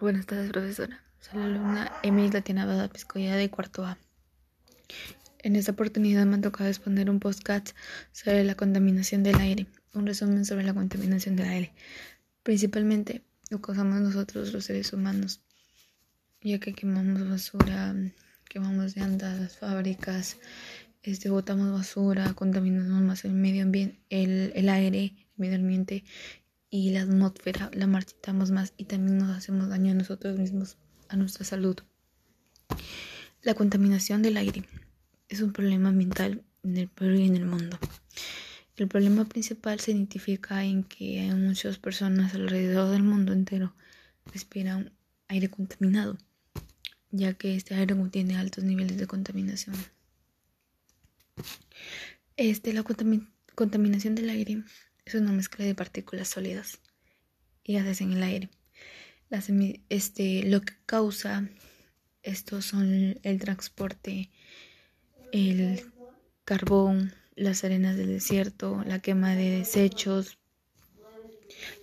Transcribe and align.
Buenas 0.00 0.26
tardes, 0.26 0.52
profesora. 0.52 1.02
Soy 1.18 1.40
la 1.40 1.46
alumna 1.46 1.92
Emily 2.04 2.30
Tatiana 2.30 2.64
Bada 2.66 2.86
Piscoya 2.86 3.34
de 3.34 3.50
cuarto 3.50 3.84
A. 3.84 3.98
En 5.40 5.56
esta 5.56 5.72
oportunidad 5.72 6.24
me 6.24 6.36
ha 6.36 6.40
tocado 6.40 6.70
exponer 6.70 7.10
un 7.10 7.18
podcast 7.18 7.70
sobre 8.12 8.44
la 8.44 8.54
contaminación 8.54 9.24
del 9.24 9.34
aire, 9.40 9.66
un 9.94 10.06
resumen 10.06 10.44
sobre 10.44 10.62
la 10.62 10.72
contaminación 10.72 11.34
del 11.34 11.48
aire. 11.48 11.72
Principalmente 12.44 13.24
lo 13.50 13.60
causamos 13.60 14.00
nosotros 14.00 14.52
los 14.52 14.66
seres 14.66 14.92
humanos, 14.92 15.40
ya 16.42 16.60
que 16.60 16.74
quemamos 16.74 17.28
basura, 17.28 17.92
quemamos 18.48 18.96
llantas, 18.96 19.56
fábricas, 19.56 20.36
este, 21.02 21.28
botamos 21.28 21.72
basura, 21.72 22.34
contaminamos 22.34 23.02
más 23.02 23.24
el 23.24 23.32
medio 23.32 23.64
ambiente, 23.64 23.98
el, 24.10 24.52
el 24.54 24.68
aire, 24.68 25.06
el 25.06 25.38
medio 25.38 25.56
ambiente 25.56 26.04
y 26.70 26.90
la 26.90 27.02
atmósfera 27.02 27.70
la 27.72 27.86
marchitamos 27.86 28.50
más 28.50 28.74
y 28.76 28.84
también 28.84 29.18
nos 29.18 29.36
hacemos 29.36 29.68
daño 29.68 29.92
a 29.92 29.94
nosotros 29.94 30.38
mismos, 30.38 30.76
a 31.08 31.16
nuestra 31.16 31.44
salud. 31.44 31.76
La 33.42 33.54
contaminación 33.54 34.22
del 34.22 34.36
aire 34.36 34.64
es 35.28 35.40
un 35.40 35.52
problema 35.52 35.88
ambiental 35.88 36.44
en 36.62 36.76
el 36.76 36.88
Perú 36.88 37.14
y 37.14 37.26
en 37.26 37.36
el 37.36 37.46
mundo. 37.46 37.78
El 38.76 38.88
problema 38.88 39.24
principal 39.24 39.80
se 39.80 39.92
identifica 39.92 40.64
en 40.64 40.84
que 40.84 41.20
hay 41.20 41.34
muchas 41.34 41.78
personas 41.78 42.34
alrededor 42.34 42.90
del 42.90 43.02
mundo 43.02 43.32
entero 43.32 43.74
respiran 44.32 44.92
aire 45.28 45.48
contaminado, 45.48 46.16
ya 47.10 47.34
que 47.34 47.56
este 47.56 47.74
aire 47.74 47.96
contiene 47.96 48.36
altos 48.36 48.64
niveles 48.64 48.96
de 48.98 49.06
contaminación. 49.06 49.76
Este, 52.36 52.72
la 52.72 52.84
contaminación 53.54 54.14
del 54.14 54.30
aire 54.30 54.62
es 55.08 55.14
una 55.14 55.32
mezcla 55.32 55.64
de 55.64 55.74
partículas 55.74 56.28
sólidas 56.28 56.80
y 57.64 57.74
gases 57.74 58.02
en 58.02 58.12
el 58.12 58.22
aire. 58.22 58.50
este, 59.88 60.42
lo 60.44 60.60
que 60.60 60.74
causa 60.84 61.48
estos 62.22 62.66
son 62.66 63.18
el 63.22 63.40
transporte, 63.40 64.30
el 65.32 65.82
carbón, 66.44 67.14
las 67.36 67.64
arenas 67.64 67.96
del 67.96 68.08
desierto, 68.08 68.82
la 68.86 68.98
quema 69.00 69.34
de 69.34 69.50
desechos, 69.50 70.38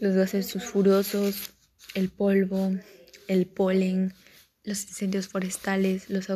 los 0.00 0.14
gases 0.14 0.46
sulfurosos, 0.48 1.54
el 1.94 2.10
polvo, 2.10 2.72
el 3.26 3.46
polen, 3.46 4.12
los 4.64 4.82
incendios 4.82 5.28
forestales, 5.28 6.10
los 6.10 6.26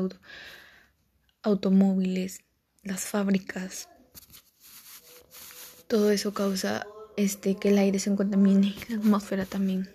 automóviles, 1.43 2.41
las 2.83 3.03
fábricas, 3.03 3.89
todo 5.89 6.11
eso 6.11 6.35
causa 6.35 6.87
este, 7.17 7.57
que 7.57 7.71
el 7.71 7.79
aire 7.79 7.99
se 7.99 8.15
contamine, 8.15 8.77
la 8.89 8.97
atmósfera 8.97 9.47
también. 9.47 9.91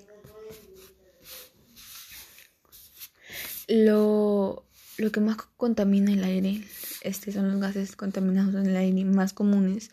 Lo, 3.68 4.66
lo 4.98 5.12
que 5.12 5.22
más 5.22 5.38
contamina 5.56 6.12
el 6.12 6.24
aire 6.24 6.64
este, 7.02 7.32
son 7.32 7.50
los 7.50 7.62
gases 7.62 7.96
contaminados 7.96 8.56
en 8.56 8.68
el 8.68 8.76
aire 8.76 9.06
más 9.06 9.34
comunes. 9.34 9.92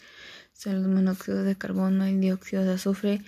Son 0.52 0.82
los 0.82 0.90
monóxidos 0.90 1.44
de 1.44 1.56
carbono, 1.56 2.04
el 2.04 2.20
dióxido 2.20 2.64
de 2.64 2.72
azufre, 2.72 3.22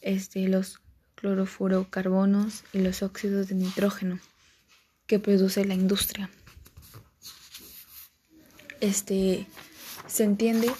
este, 0.00 0.48
los 0.48 0.80
clorofurocarbonos 1.16 2.64
y 2.72 2.78
los 2.78 3.02
óxidos 3.02 3.48
de 3.48 3.56
nitrógeno 3.56 4.20
que 5.06 5.18
produce 5.18 5.64
la 5.64 5.74
industria. 5.74 6.30
Este 8.80 9.46
se 10.06 10.24
entiende 10.24 10.70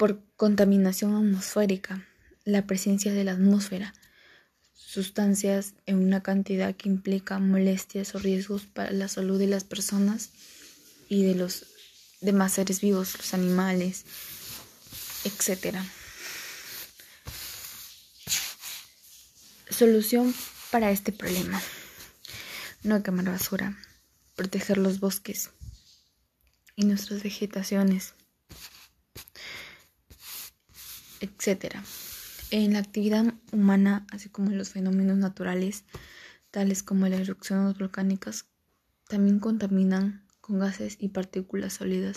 por 0.00 0.24
contaminación 0.34 1.14
atmosférica, 1.14 2.08
la 2.46 2.66
presencia 2.66 3.12
de 3.12 3.22
la 3.22 3.32
atmósfera, 3.32 3.92
sustancias 4.72 5.74
en 5.84 5.96
una 5.96 6.22
cantidad 6.22 6.74
que 6.74 6.88
implica 6.88 7.38
molestias 7.38 8.14
o 8.14 8.18
riesgos 8.18 8.64
para 8.64 8.92
la 8.92 9.08
salud 9.08 9.38
de 9.38 9.46
las 9.46 9.64
personas 9.64 10.30
y 11.10 11.24
de 11.24 11.34
los 11.34 11.66
demás 12.22 12.54
seres 12.54 12.80
vivos, 12.80 13.14
los 13.18 13.34
animales, 13.34 14.06
etc. 15.24 15.76
Solución 19.68 20.34
para 20.70 20.92
este 20.92 21.12
problema. 21.12 21.60
No 22.82 23.02
quemar 23.02 23.26
basura, 23.26 23.76
proteger 24.34 24.78
los 24.78 24.98
bosques 24.98 25.50
y 26.74 26.86
nuestras 26.86 27.22
vegetaciones 27.22 28.14
etc. 31.40 31.76
En 32.50 32.74
la 32.74 32.80
actividad 32.80 33.34
humana, 33.52 34.06
así 34.10 34.28
como 34.28 34.50
en 34.50 34.58
los 34.58 34.70
fenómenos 34.70 35.16
naturales, 35.18 35.84
tales 36.50 36.82
como 36.82 37.08
las 37.08 37.20
erupciones 37.20 37.78
volcánicas, 37.78 38.46
también 39.08 39.38
contaminan 39.38 40.24
con 40.40 40.58
gases 40.58 40.96
y 40.98 41.08
partículas 41.08 41.74
sólidas 41.74 42.16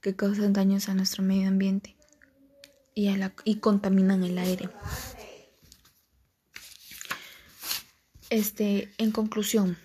que 0.00 0.16
causan 0.16 0.52
daños 0.52 0.88
a 0.88 0.94
nuestro 0.94 1.22
medio 1.22 1.48
ambiente 1.48 1.96
y, 2.94 3.08
y 3.44 3.56
contaminan 3.56 4.24
el 4.24 4.38
aire. 4.38 4.68
Este, 8.30 8.92
en 8.98 9.10
conclusión, 9.10 9.78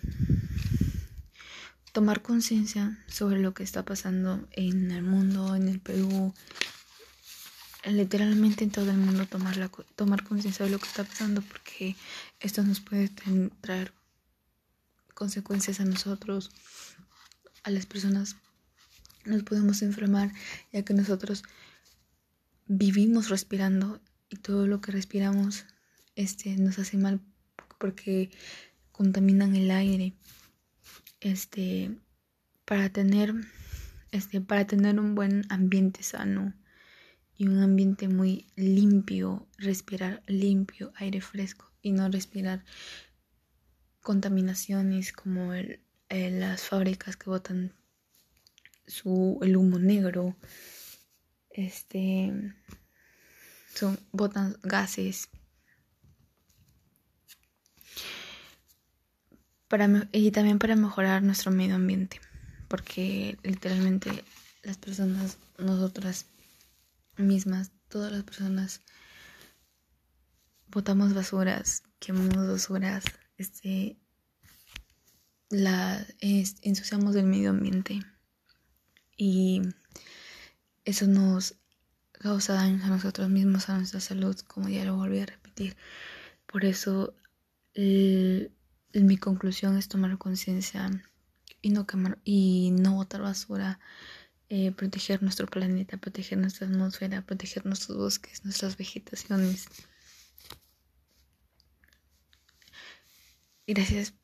tomar 1.92 2.22
conciencia 2.22 2.98
sobre 3.06 3.40
lo 3.40 3.54
que 3.54 3.62
está 3.62 3.84
pasando 3.84 4.46
en 4.50 4.90
el 4.90 5.02
mundo, 5.02 5.54
en 5.54 5.68
el 5.68 5.80
Perú, 5.80 6.34
literalmente 7.86 8.64
en 8.64 8.70
todo 8.70 8.90
el 8.90 8.96
mundo 8.96 9.26
tomar, 9.26 9.56
la, 9.56 9.70
tomar 9.96 10.24
conciencia 10.24 10.64
de 10.64 10.70
lo 10.70 10.78
que 10.78 10.86
está 10.86 11.04
pasando 11.04 11.42
porque 11.42 11.96
esto 12.40 12.62
nos 12.62 12.80
puede 12.80 13.10
traer 13.60 13.92
consecuencias 15.14 15.80
a 15.80 15.84
nosotros, 15.84 16.50
a 17.62 17.70
las 17.70 17.86
personas. 17.86 18.36
Nos 19.24 19.42
podemos 19.42 19.82
enfermar 19.82 20.32
ya 20.72 20.82
que 20.82 20.94
nosotros 20.94 21.44
vivimos 22.66 23.28
respirando 23.28 24.00
y 24.28 24.36
todo 24.36 24.66
lo 24.66 24.80
que 24.80 24.92
respiramos 24.92 25.64
este, 26.16 26.56
nos 26.56 26.78
hace 26.78 26.96
mal 26.96 27.20
porque 27.78 28.30
contaminan 28.92 29.56
el 29.56 29.70
aire. 29.70 30.14
Este, 31.20 31.90
para 32.64 32.90
tener, 32.90 33.34
este, 34.10 34.40
para 34.40 34.66
tener 34.66 34.98
un 34.98 35.14
buen 35.14 35.46
ambiente 35.48 36.02
sano 36.02 36.54
y 37.36 37.48
un 37.48 37.60
ambiente 37.62 38.08
muy 38.08 38.46
limpio, 38.56 39.46
respirar 39.58 40.22
limpio, 40.26 40.92
aire 40.96 41.20
fresco 41.20 41.70
y 41.82 41.92
no 41.92 42.08
respirar 42.08 42.64
contaminaciones 44.00 45.12
como 45.12 45.52
el, 45.54 45.80
las 46.08 46.62
fábricas 46.62 47.16
que 47.16 47.30
botan 47.30 47.72
su, 48.86 49.38
el 49.42 49.56
humo 49.56 49.78
negro, 49.78 50.36
este, 51.50 52.32
son, 53.74 53.98
botan 54.12 54.56
gases. 54.62 55.28
Para, 59.68 60.08
y 60.12 60.30
también 60.30 60.58
para 60.58 60.76
mejorar 60.76 61.22
nuestro 61.22 61.50
medio 61.50 61.74
ambiente, 61.74 62.20
porque 62.68 63.38
literalmente 63.42 64.22
las 64.62 64.76
personas, 64.76 65.38
nosotras 65.58 66.26
mismas, 67.16 67.72
todas 67.88 68.12
las 68.12 68.24
personas 68.24 68.82
botamos 70.68 71.14
basuras, 71.14 71.82
quemamos 72.00 72.46
basuras, 72.48 73.04
este, 73.38 73.96
la, 75.50 76.04
ensuciamos 76.20 77.14
el 77.16 77.26
medio 77.26 77.50
ambiente 77.50 78.00
y 79.16 79.62
eso 80.84 81.06
nos 81.06 81.56
causa 82.12 82.54
daños 82.54 82.84
a 82.84 82.88
nosotros 82.88 83.28
mismos, 83.28 83.68
a 83.68 83.76
nuestra 83.76 84.00
salud, 84.00 84.36
como 84.46 84.68
ya 84.68 84.84
lo 84.84 84.96
volví 84.96 85.20
a 85.20 85.26
repetir. 85.26 85.76
Por 86.46 86.64
eso 86.64 87.14
mi 87.74 89.16
conclusión 89.18 89.76
es 89.76 89.88
tomar 89.88 90.16
conciencia 90.18 90.90
y 91.60 91.70
no 91.70 91.86
quemar 91.86 92.18
y 92.24 92.70
no 92.72 92.94
botar 92.94 93.22
basura 93.22 93.80
eh, 94.48 94.72
proteger 94.72 95.22
nuestro 95.22 95.46
planeta, 95.46 95.96
proteger 95.96 96.38
nuestra 96.38 96.66
atmósfera, 96.66 97.22
proteger 97.22 97.64
nuestros 97.66 97.96
bosques, 97.96 98.44
nuestras 98.44 98.76
vegetaciones. 98.76 99.66
Gracias 103.66 104.14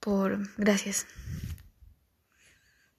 por... 0.00 0.38
Gracias. 0.56 1.06